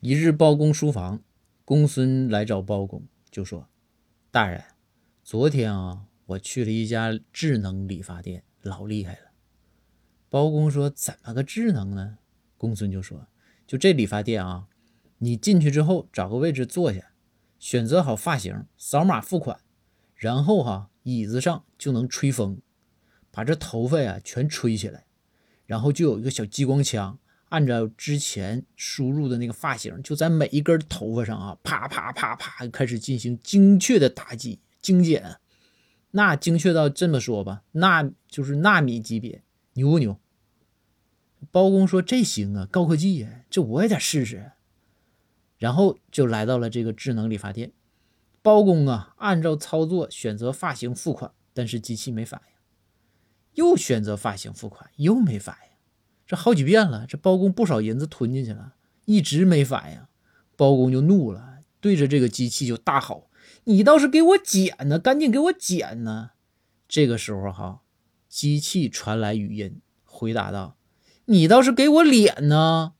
[0.00, 1.24] 一日，包公书房，
[1.64, 3.68] 公孙来找包公，就说
[4.30, 4.62] ：“大人，
[5.24, 9.32] 昨天啊，我去了一家智能理发店，老厉害了。”
[10.30, 12.18] 包公说：“怎么个智能呢？”
[12.56, 13.26] 公孙就说
[13.66, 14.68] ：“就这理发店啊，
[15.18, 17.10] 你进去之后找个位置坐下，
[17.58, 19.58] 选择好发型，扫码付款，
[20.14, 22.60] 然后哈，椅子上就能吹风，
[23.32, 25.06] 把这头发呀全吹起来，
[25.66, 27.18] 然后就有一个小激光枪。”
[27.48, 35.36] 按照之前输入的那个发型，就在每一根头发上啊，啪啪啪啪开始进行精确的打击精简，
[36.10, 39.42] 那精确到这么说吧，那就是纳米级别，
[39.74, 40.18] 牛不牛？
[41.50, 44.52] 包公说这行啊，高科技呀，这我也得试试。
[45.56, 47.72] 然后就来到了这个智能理发店，
[48.42, 52.52] 包公啊，按照操作选择发型付款，但是机器没反应，
[53.54, 55.67] 又选择发型付款，又没反应。
[56.28, 58.74] 这好几遍了，这包公不少银子吞进去了，
[59.06, 60.00] 一直没反应。
[60.56, 63.30] 包公就怒了，对着这个机器就大吼
[63.64, 66.32] ：“你倒是给我剪呢，赶紧给我剪呢！”
[66.86, 67.80] 这个时候哈，
[68.28, 70.76] 机器传来语音回答道
[71.24, 72.92] ：“你倒是给我脸呢。”